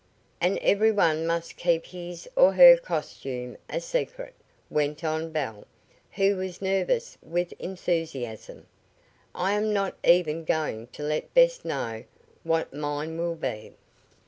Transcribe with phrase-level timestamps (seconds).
[0.41, 4.33] "And every one must keep his or her costume a secret,"
[4.67, 5.63] went on Belle,
[6.13, 8.65] who was nervous with enthusiasm.
[9.35, 12.03] "I am not even going to let Bess know
[12.43, 13.73] whit mine will be."